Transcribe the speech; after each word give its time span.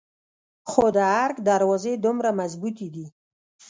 خو 0.69 0.85
د 0.95 0.97
ارګ 1.23 1.37
دروازې 1.49 1.93
دومره 2.05 2.29
مظبوتې 2.39 2.87
دي. 2.95 3.05